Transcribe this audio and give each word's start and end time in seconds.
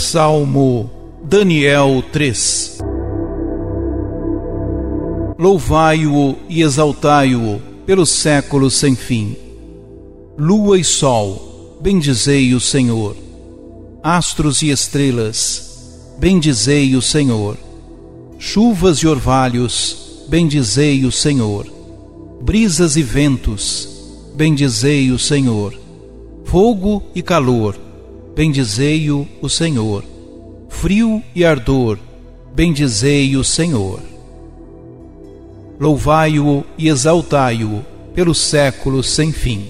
Salmo 0.00 0.90
Daniel 1.22 2.02
3 2.10 2.78
Louvai-o 5.38 6.36
e 6.48 6.62
exaltai-o 6.62 7.60
pelos 7.84 8.08
séculos 8.08 8.74
sem 8.74 8.96
fim. 8.96 9.36
Lua 10.38 10.78
e 10.78 10.84
sol, 10.84 11.78
bendizei 11.82 12.54
o 12.54 12.60
Senhor. 12.60 13.14
Astros 14.02 14.62
e 14.62 14.70
estrelas, 14.70 16.08
bendizei 16.18 16.96
o 16.96 17.02
Senhor. 17.02 17.58
Chuvas 18.38 18.98
e 18.98 19.06
orvalhos, 19.06 20.24
bendizei 20.28 21.04
o 21.04 21.12
Senhor. 21.12 21.66
Brisas 22.40 22.96
e 22.96 23.02
ventos, 23.02 23.86
bendizei 24.34 25.10
o 25.10 25.18
Senhor. 25.18 25.78
Fogo 26.46 27.02
e 27.14 27.22
calor, 27.22 27.78
bendizei-o 28.34 29.26
o 29.40 29.48
Senhor. 29.48 30.04
Frio 30.68 31.22
e 31.34 31.44
ardor, 31.44 31.98
bendizei 32.54 33.36
o 33.36 33.44
Senhor. 33.44 34.00
Louvai-o 35.78 36.64
e 36.76 36.88
exaltai-o 36.88 37.84
pelos 38.14 38.38
séculos 38.38 39.10
sem 39.10 39.32
fim. 39.32 39.66